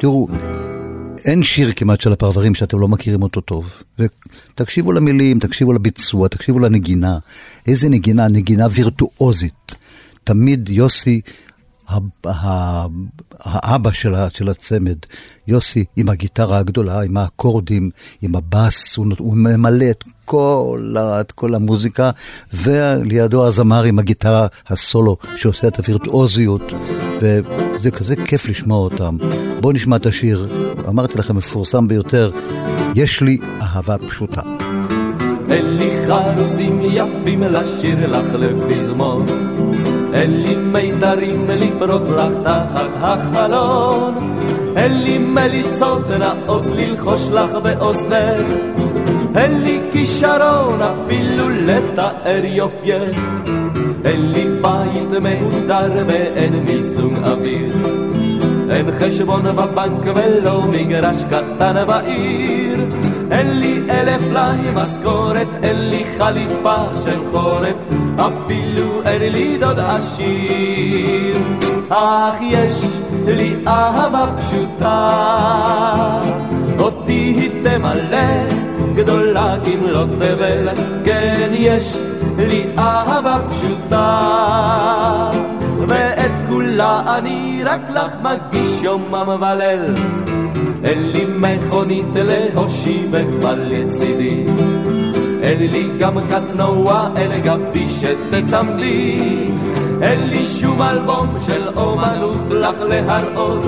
[0.00, 0.28] תראו,
[1.24, 3.82] אין שיר כמעט של הפרברים שאתם לא מכירים אותו טוב.
[3.98, 7.18] ותקשיבו למילים, תקשיבו לביצוע, תקשיבו לנגינה.
[7.66, 9.74] איזה נגינה, נגינה וירטואוזית.
[10.24, 11.20] תמיד יוסי,
[13.40, 14.98] האבא של, הצמד,
[15.46, 17.90] יוסי עם הגיטרה הגדולה, עם האקורדים,
[18.22, 22.10] עם הבאס, הוא, הוא ממלא את כל, את כל המוזיקה,
[22.52, 26.72] ולידו הזמר עם הגיטרה הסולו שעושה את הווירטואוזיות,
[27.20, 29.16] וזה כזה כיף לשמוע אותם.
[29.60, 30.48] בואו נשמע את השיר,
[30.88, 32.30] אמרתי לכם, מפורסם ביותר,
[32.94, 34.40] יש לי אהבה פשוטה.
[35.50, 39.26] אין לי חרוזים יפים לשיר לך לפזמון
[40.12, 44.14] אין לי מיתרים לפרוק לך תחת החלון
[44.76, 48.54] אין לי מליצות נאות ללחוש לך באוזנך
[49.36, 53.20] אין לי כישרון אפילו לתאר יופייך
[54.04, 57.72] אין לי בית מהודר ואין מיזוג אוויר
[58.70, 62.80] אין חשבון בבנק ולא מגרש קטן בעיר
[63.30, 67.76] אין לי אלף לי משכורת, אין לי חליפה של חורף
[68.16, 71.38] אפילו אין לי דוד עשיר
[71.88, 72.84] אך יש
[73.26, 75.10] לי אהבה פשוטה
[76.78, 78.67] אותי היא תמלא
[78.98, 80.68] גדולה כמלות תבל
[81.04, 81.96] כן יש
[82.38, 85.30] לי אהבה פשוטה
[85.88, 89.94] ואת כולה אני רק לך מגיש יומם וליל
[90.84, 94.44] אין לי מכונית להושיבך לצידי.
[95.42, 99.48] אין לי גם קטנוע, אין גבי שתצמדי.
[100.02, 103.64] אין לי שום אלבום של אומנות לך להראות.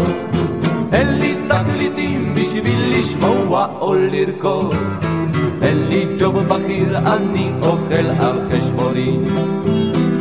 [0.92, 4.74] אין לי תקליטים בשביל לשמוע או לרקוד
[5.62, 9.18] אין לי ג'וב בכיר, אני אוכל על חשבוני.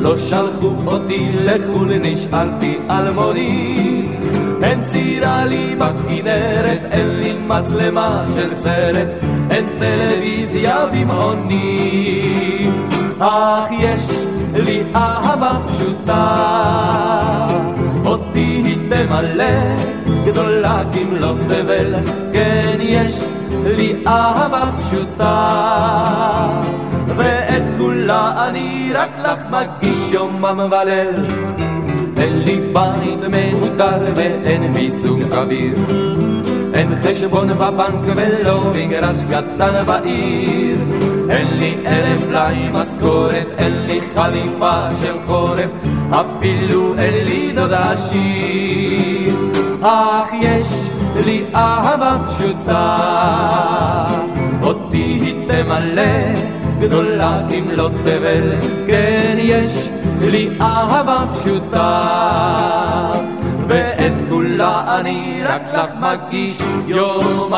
[0.01, 3.99] לא שלחו אותי לחו"ל, נשארתי אלמוני
[4.63, 9.07] אין סירה לי בכנרת, אין לי מצלמה של סרט,
[9.51, 12.69] אין טלוויזיה במעוני.
[13.19, 14.09] אך יש
[14.53, 16.37] לי אהבה פשוטה,
[18.05, 19.45] אותי היא תמלא,
[20.25, 21.93] גדולה כמלוא תבל,
[22.33, 23.23] כן יש
[23.63, 26.61] לי אהבה פשוטה.
[27.07, 31.09] ואת כולה אני רק לך מגיש יומם וליל.
[32.17, 35.75] אין לי בית מהודר ואין מיסוג אוויר.
[36.73, 40.77] אין חשבון בבנק ולא מגרש קטן בעיר.
[41.29, 45.69] אין לי אלף פלאי משכורת, אין לי חליפה של חורף,
[46.11, 49.58] אפילו אין לי דוד עשיר.
[49.81, 50.63] אך יש
[51.25, 52.97] לי אהבה פשוטה,
[54.63, 56.03] אותי היא תמלא,
[56.79, 58.51] גדולה כמלוא תבל,
[58.87, 59.89] כן יש
[60.21, 62.01] לי אהבה פשוטה,
[63.67, 66.57] ואת כולה אני רק לך מגיש
[66.87, 67.49] דו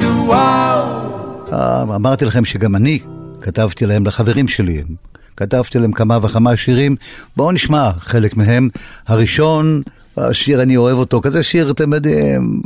[0.00, 0.34] דו
[1.94, 2.98] אמרתי לכם שגם אני
[3.42, 4.82] כתבתי להם, לחברים שלי,
[5.36, 6.96] כתבתי להם כמה וכמה שירים,
[7.36, 8.68] בואו נשמע חלק מהם.
[9.06, 9.82] הראשון,
[10.16, 12.62] השיר אני אוהב אותו, כזה שיר, אתם יודעים,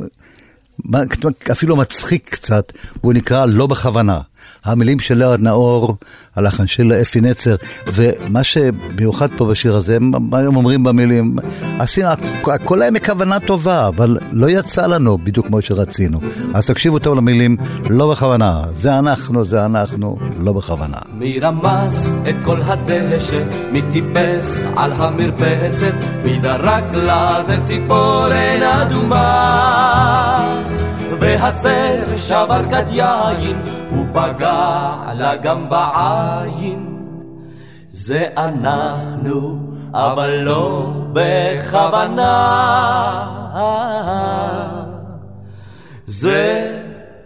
[1.52, 4.20] אפילו מצחיק קצת, הוא נקרא לא בכוונה.
[4.64, 5.96] המילים של לארד נאור,
[6.36, 11.36] הלחן של אפי נצר, ומה שמיוחד פה בשיר הזה, הם אומרים במילים,
[11.78, 12.08] עשינו,
[12.54, 16.20] הכל היה מכוונה טובה, אבל לא יצא לנו בדיוק כמו שרצינו.
[16.54, 17.56] אז תקשיבו טוב למילים,
[17.90, 20.98] לא בכוונה, זה אנחנו, זה אנחנו, לא בכוונה.
[21.18, 23.42] מי רמס את כל הדשא,
[23.72, 25.94] מי טיפס על המרפסת,
[26.24, 30.75] מי זרק לזר ציפורן אדומה.
[31.20, 33.62] והסר שבר כד יין,
[33.92, 36.96] ופגע לה גם בעין.
[37.90, 39.58] זה אנחנו,
[39.94, 42.36] אבל לא בכוונה.
[46.06, 46.72] זה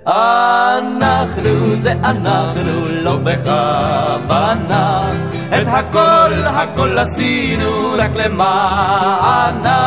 [0.06, 5.10] אנחנו, זה אנחנו, לא בכוונה.
[5.48, 9.80] את הכל, הכל עשינו רק למענה.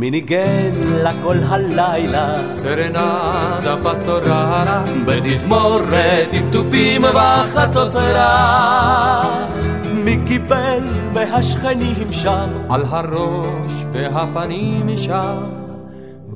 [0.00, 0.70] מי ניגן
[1.02, 2.34] לה כל הלילה?
[2.52, 8.22] סרנדה פסטורלה בתזמורת עם תופים וחצוצרה.
[9.94, 10.80] מי קיבל
[11.12, 12.48] מהשכנים שם?
[12.70, 15.38] על הראש והפנים שם.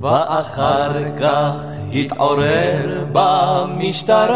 [0.01, 0.91] ואחר
[1.21, 4.35] כך התעורר במשטרה.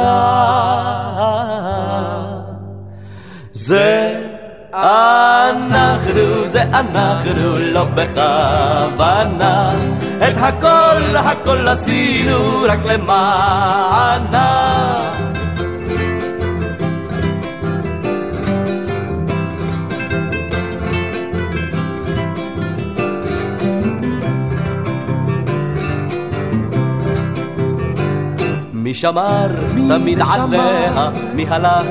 [3.54, 4.39] זה
[4.74, 9.74] אנחנו זה אנחנו לא בכוונה.
[10.18, 14.60] את הכל הכל עשינו רק למענה.
[28.74, 31.86] מי שמר תמיד עליה, מי הלך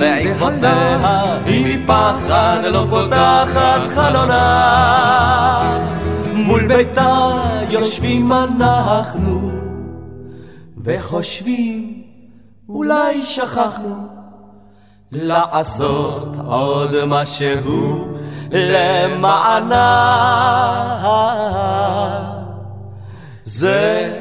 [0.00, 5.16] בעקבותיה, היא מפחד לא פותחת חלונה.
[6.34, 7.32] מול ביתה
[7.70, 9.50] יושבים אנחנו,
[10.84, 12.02] וחושבים
[12.68, 13.96] אולי שכחנו
[15.12, 18.04] לעשות עוד משהו
[18.50, 19.86] למענה.
[23.44, 24.15] זה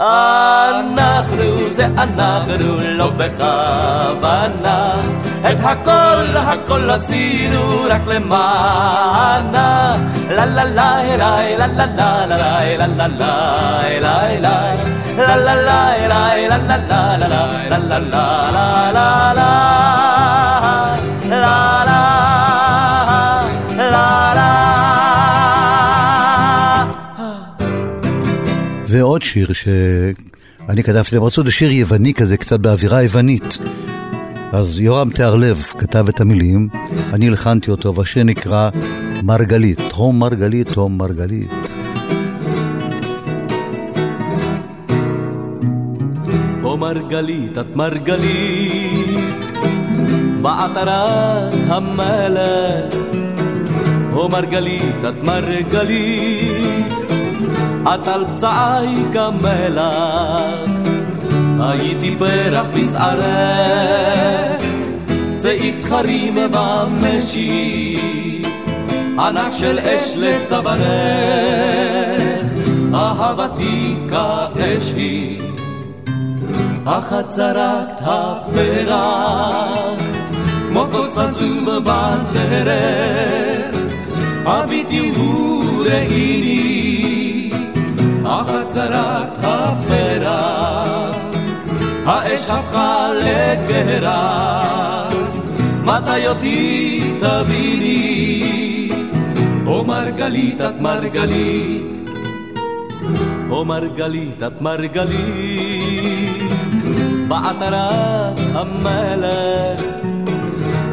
[0.00, 4.94] אנחנו זה אנחנו לא בכוונה
[5.40, 9.96] את הכל הכל עשינו רק למענה
[10.30, 12.36] לה לה לה אליי לה לה לה לה
[12.76, 14.74] לה לה לה אליי לה
[15.16, 17.38] לה לה לה אליי לה לה לה לה
[17.70, 20.13] לה לה לה לה לה לה
[29.14, 33.58] ועוד שיר שאני כתבתי להם, רצו זה שיר יווני כזה, קצת באווירה יוונית.
[34.52, 36.68] אז יורם תיארלב כתב את המילים,
[37.12, 38.70] אני הלחנתי אותו, והשיר נקרא
[39.22, 41.50] מרגלית, הום מרגלית, הום מרגלית.
[46.78, 49.18] מרגלית, את מרגלית,
[50.42, 52.94] בעטרת המלך.
[54.12, 57.03] הו מרגלית, את מרגלית,
[57.84, 59.92] את על פצעי כמלח,
[61.60, 64.62] הייתי פרח בשערך,
[65.36, 68.42] צעיף תחרים במשי,
[69.18, 70.84] ענק של אש לצווארך,
[72.94, 75.40] אהבתי כאש היא,
[76.86, 78.98] החצרת הפרח,
[80.68, 83.76] כמו קוץ עזוב בדרך,
[84.46, 87.13] הביטי הוא ראיני
[88.26, 91.16] החצרת הפרח,
[92.06, 95.08] האש הפכה לקהרה,
[95.84, 98.88] מתי אותי תביני,
[99.66, 102.10] או מרגלית את מרגלית,
[103.50, 106.42] או מרגלית את מרגלית,
[107.28, 109.82] בעטרת המלך,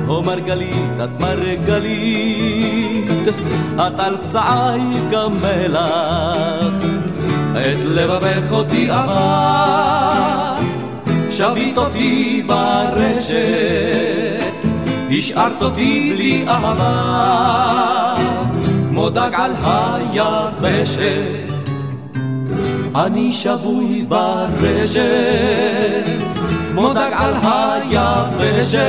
[0.07, 3.11] או מרגלית את מרגלית,
[3.75, 6.80] את על פצעי כמלח.
[7.55, 10.55] את לבבך אותי עבר,
[11.31, 13.35] שבית אותי ברשת,
[15.17, 18.15] השארת אותי בלי אהבה,
[18.89, 21.51] כמו דג על היבשת.
[22.95, 25.01] אני שבוי ברשת,
[26.71, 28.81] כמו דג על היבשת,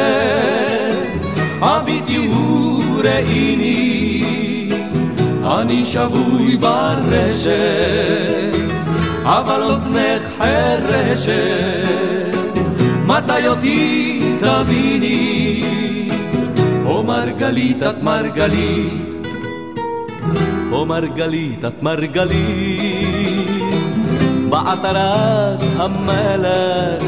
[1.60, 4.21] הביטי וראיני,
[5.44, 7.52] אני שבוי ברשת,
[9.24, 11.36] אבל אוזנך חרשת,
[13.06, 15.62] מתי אותי תביני,
[16.86, 19.26] או מרגלית את מרגלית,
[20.72, 23.52] או מרגלית את מרגלית,
[24.48, 27.02] בעטרת המלך.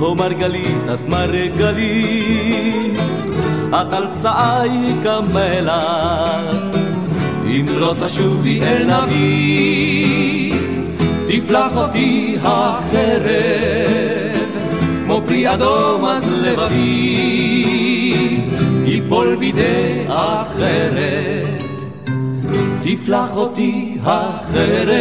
[0.00, 3.00] הו מרגלית, את מרגלית,
[3.68, 6.69] את על פצעי כמלח.
[7.50, 10.54] אם לא תשובי אל נביא,
[11.28, 13.30] תפלח אותי החרב,
[15.04, 17.60] כמו פרי אדום אז לבבי,
[18.84, 21.62] ייפול בידי אחרת.
[22.84, 25.00] תפלח אותי החרב,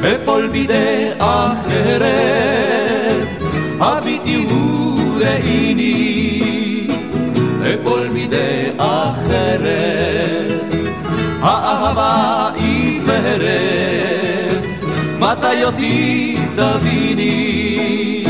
[0.00, 2.46] אפול בידי אחרת.
[3.80, 6.06] הביטי וראיני,
[7.74, 10.15] אפול בידי אחרת.
[11.40, 13.46] האהבה עיוורת,
[15.18, 18.24] מתי אותי תביני?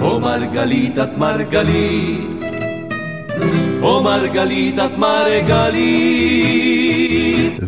[0.00, 2.42] או מרגלית את מרגלית,
[3.82, 6.97] או מרגלית את מרגלית.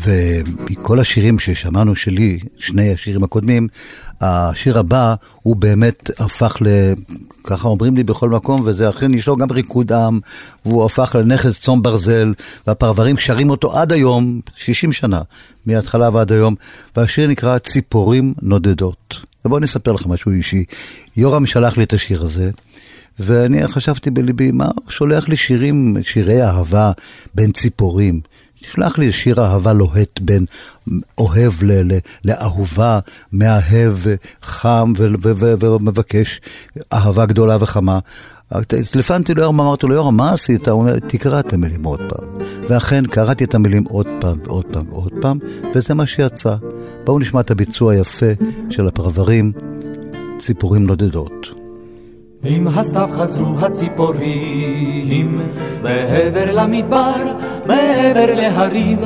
[0.03, 3.68] ומכל השירים ששמענו שלי, שני השירים הקודמים,
[4.20, 6.66] השיר הבא הוא באמת הפך ל...
[7.44, 10.20] ככה אומרים לי בכל מקום, וזה אכן יש לו גם ריקוד עם,
[10.64, 12.32] והוא הפך לנכס צום ברזל,
[12.66, 15.20] והפרברים שרים אותו עד היום, 60 שנה,
[15.66, 16.55] מההתחלה ועד היום,
[16.96, 19.20] והשיר נקרא ציפורים נודדות.
[19.44, 20.64] ובואו נספר לכם משהו אישי.
[21.16, 22.51] יורם שלח לי את השיר הזה.
[23.18, 26.92] ואני חשבתי בליבי, מה, הוא שולח לי שירים, שירי אהבה
[27.34, 28.20] בין ציפורים.
[28.61, 30.44] תשלח לי שיר אהבה לוהט בין
[31.18, 32.98] אוהב ל- ל- לאהובה,
[33.32, 33.94] מאהב
[34.42, 34.92] חם
[35.61, 36.40] ומבקש
[36.92, 37.98] אהבה גדולה וחמה.
[38.90, 40.68] טלפנתי ליורם, אמרתי לו, יורם, מה עשית?
[40.68, 42.28] הוא אומר, תקרא את המילים עוד פעם.
[42.68, 45.38] ואכן, קראתי את המילים עוד פעם ועוד פעם ועוד פעם,
[45.74, 46.56] וזה מה שיצא.
[47.04, 48.26] בואו נשמע את הביצוע היפה
[48.70, 49.52] של הפרברים,
[50.38, 51.59] ציפורים נודדות.
[52.45, 55.41] עם הסתיו חזרו הציפורים,
[55.82, 57.24] מעבר למדבר,
[57.66, 58.99] מעבר להרים,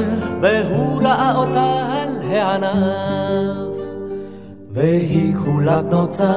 [0.43, 3.75] והוא ראה אותה על הענף.
[4.73, 6.35] והיא כולת נוצה,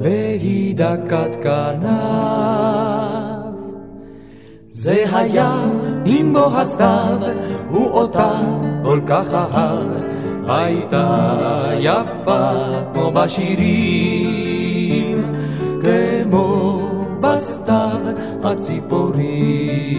[0.00, 1.96] והיא דקת כנף.
[4.72, 5.54] זה היה
[6.04, 7.18] עם בוא הסתיו,
[7.68, 8.30] הוא אותה
[8.84, 9.88] כל כך אהב,
[10.48, 11.28] הייתה
[11.80, 12.50] יפה
[12.94, 14.55] כמו בשירים.
[15.86, 16.88] כמו
[17.20, 18.00] בסתיו
[18.44, 19.96] הציפורים.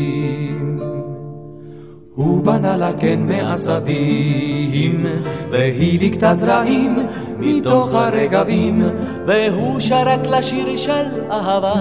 [2.16, 5.06] הוא בנה לה קן מעשבים,
[5.52, 7.00] והיא ליקטה זרעים
[7.40, 8.84] מתוך הרגבים,
[9.28, 11.74] והוא שרק לשיר של אהבה.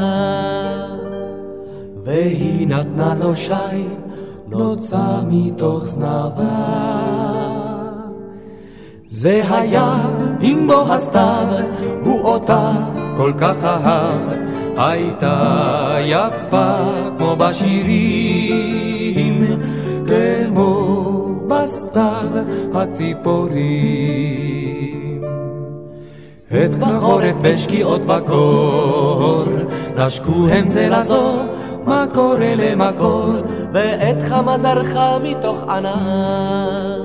[2.04, 3.86] והיא נתנה לו שי,
[4.48, 6.86] נוצה מתוך זנבה.
[9.10, 9.94] זה היה
[10.40, 11.46] עם בוא הסתיו,
[12.04, 12.72] הוא אותה
[13.16, 14.20] כל כך אהב,
[14.76, 16.76] הייתה יפה
[17.18, 18.66] כמו בשירים,
[20.06, 21.06] כמו
[21.48, 22.28] בסתיו
[22.74, 24.06] הציפורים.
[26.48, 29.44] את בחורף בשקיעות בקור,
[29.96, 31.32] נשקו הם זה לזו,
[31.84, 33.32] מה קורה למקור,
[33.72, 37.02] ואת חמה זרחה מתוך ענן.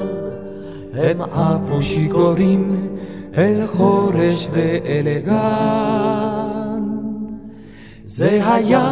[0.93, 2.91] הם עפו שיכורים
[3.37, 6.83] אל חורש ואל גן.
[8.05, 8.91] זה היה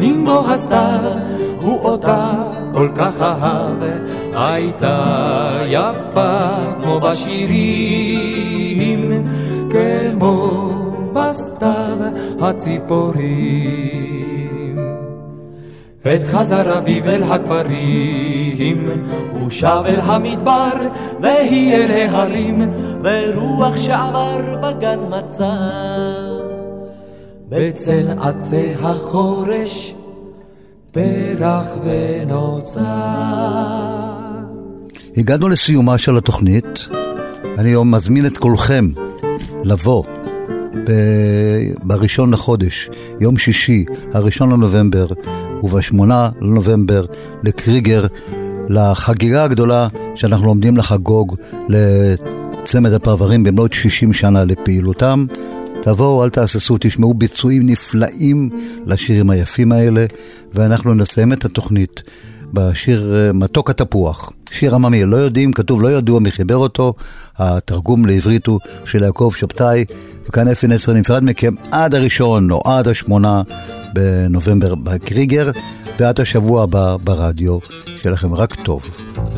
[0.00, 1.00] עם בוא הסתיו,
[1.60, 2.32] הוא אותה
[2.72, 3.82] כל כך אהב,
[4.34, 6.48] הייתה יפה
[6.82, 8.50] כמו בשירים,
[9.70, 10.70] כמו
[11.12, 11.98] בסתיו
[12.40, 13.99] הציפורים.
[16.04, 18.90] עת חזר אביב אל הכפרים,
[19.32, 20.72] הוא שב אל המדבר,
[21.22, 22.72] והיא אל ההרים,
[23.04, 25.54] ורוח שעבר בגן מצא.
[27.48, 29.94] בצל עצי החורש,
[30.92, 32.80] פרח ונוצר.
[35.16, 36.88] הגענו לסיומה של התוכנית.
[37.58, 38.88] אני מזמין את כולכם
[39.64, 40.04] לבוא
[41.82, 42.90] בראשון לחודש,
[43.20, 45.06] יום שישי, הראשון לנובמבר,
[45.62, 47.04] ובשמונה לנובמבר
[47.42, 48.06] לקריגר,
[48.68, 51.36] לחגיגה הגדולה שאנחנו עומדים לחגוג
[51.68, 55.26] לצמד הפרברים במלאת 60 שנה לפעילותם.
[55.82, 58.50] תבואו, אל תהססו, תשמעו ביצועים נפלאים
[58.86, 60.06] לשירים היפים האלה,
[60.54, 62.02] ואנחנו נסיים את התוכנית
[62.52, 64.32] בשיר מתוק התפוח.
[64.50, 66.94] שיר עממי, לא יודעים, כתוב לא ידוע מי חיבר אותו,
[67.38, 69.84] התרגום לעברית הוא של יעקב שבתאי,
[70.28, 73.42] וכאן אפי נצר נפרד מכם עד הראשון או עד השמונה
[73.94, 75.50] בנובמבר בקריגר,
[75.98, 77.58] ועד השבוע הבא ברדיו,
[77.96, 78.82] שיהיה לכם רק טוב.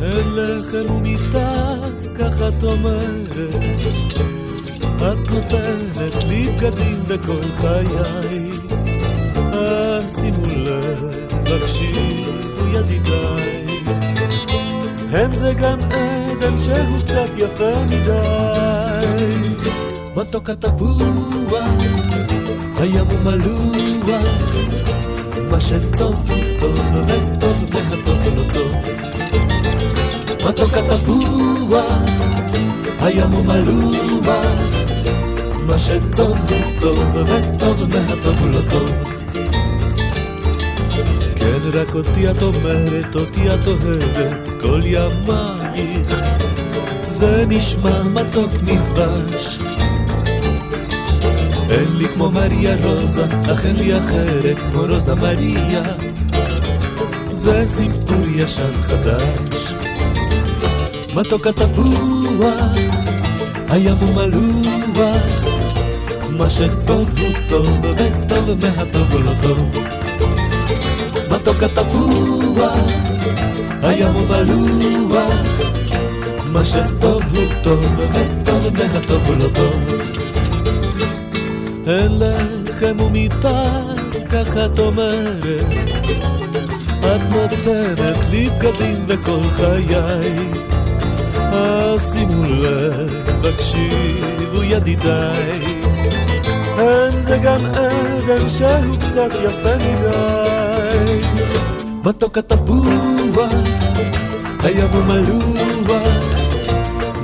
[0.01, 1.73] אין לחם ומיטה,
[2.15, 3.35] ככה את אומרת,
[4.97, 8.51] את נותנת לי בגדים בכל חיי.
[10.07, 11.22] שימו לב,
[11.59, 13.65] תקשיבו ידידיי.
[15.11, 19.53] הם זה גן עדן שהוא קצת יפה מדי.
[20.15, 21.63] מתוק התפוח,
[22.79, 24.55] הים הוא מלוח,
[25.51, 28.71] מה שטוב הוא טוב, וטוב והטוב לא טוב.
[30.45, 31.85] מתוק התפוח,
[32.99, 34.27] הים הוא מלוח,
[35.67, 39.22] מה שטוב הוא טוב, וטוב והטוב לא טוב.
[41.43, 46.23] כן, רק אותי את אומרת, אותי את אוהבת, כל ימייך.
[47.07, 49.59] זה נשמע מתוק מדבש.
[51.69, 55.83] אין לי כמו מריה רוזה, אך אין לי אחרת כמו רוזה מריה.
[57.31, 59.73] זה סיפור ישן חדש.
[61.13, 62.75] מתוק התפוח,
[63.69, 65.47] הים הוא מלוח,
[66.29, 69.92] מה שטוב הוא טוב, וטוב מהטוב הוא לא טוב.
[71.33, 72.77] מתוק התפוח,
[73.81, 75.61] הים הוא מלוח,
[76.45, 79.79] מה שטוב הוא טוב, וטוב מהטוב הוא לא טוב.
[81.87, 83.71] אין לחם ומיטה,
[84.29, 85.73] ככה את אומרת,
[86.99, 90.49] את נותנת לי בגדים בכל חיי.
[91.51, 93.11] אז שימו לב,
[93.43, 95.59] הקשיבו ידידיי,
[96.77, 100.72] אין זה גן עדן שהוא קצת יפה מדי.
[102.05, 103.47] מתוק התפוח,
[104.59, 106.23] הים הוא מלוח,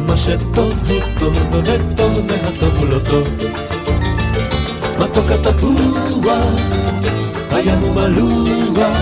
[0.07, 3.27] מה שטוב הוא טוב, וטוב מהטוב הוא לא טוב.
[4.99, 6.53] מתוק התפוח,
[7.51, 8.97] הים הוא מלוח,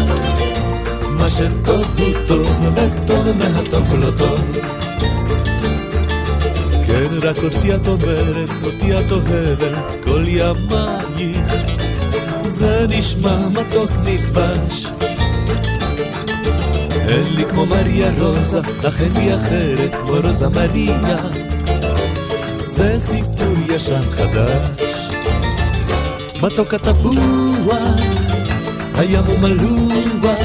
[1.09, 4.57] מה שטוב הוא טוב, וטוב מהטוב הוא לא טוב.
[6.87, 11.53] כן, רק אותי את אומרת, אותי את אוהבת, כל ימייך.
[12.43, 15.06] זה נשמע מתוק מכבש.
[17.07, 18.59] אין לי כמו מריה רוזה,
[18.99, 21.17] אין לי אחרת כמו רוזה מריה.
[22.65, 25.09] זה סיפור ישן חדש.
[26.41, 27.73] מתוק התפוח,
[28.95, 30.39] הים הוא מלוח,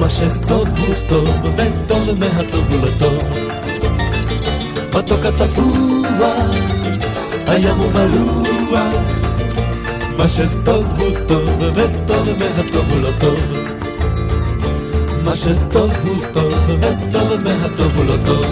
[0.00, 3.24] מה שטוב הוא טוב, וטוב מהטוב הוא לא טוב.
[4.94, 6.26] מתוק התפוח,
[7.46, 9.02] הים הוא מלוח,
[10.18, 13.81] מה שטוב הוא טוב, וטוב מהטוב הוא לא טוב.
[15.24, 18.46] מה שטוב הוא טוב, וטוב מהטוב הוא לא טוב.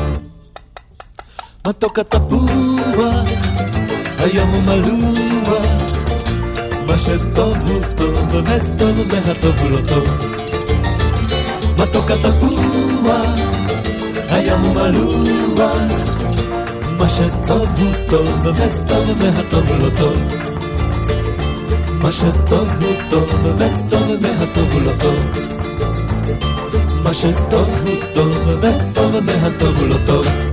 [1.67, 3.29] מתוק התפוח,
[4.19, 5.67] הים הוא מלוח,
[6.87, 10.05] מה שטוב הוא טוב, וטוב מהטוב הוא לא טוב.
[11.79, 13.25] מתוק התפוח,
[14.29, 15.75] הים הוא מלוח,
[16.99, 20.17] מה שטוב הוא טוב, וטוב מהטוב הוא לא טוב.
[22.03, 25.50] מה שטוב הוא טוב, וטוב מהטוב הוא לא טוב.
[27.05, 30.50] מה שטוב הוא טוב, וטוב מהטוב הוא לא טוב.